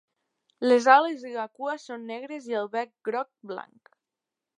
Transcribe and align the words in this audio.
Les 0.69 0.85
ales 0.93 1.25
i 1.31 1.33
la 1.33 1.43
cua 1.59 1.75
són 1.83 2.07
negres 2.13 2.47
i 2.53 2.57
el 2.61 2.71
bec 2.77 2.91
groc-blanc. 3.11 3.93